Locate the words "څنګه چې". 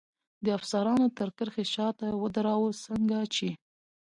2.85-3.49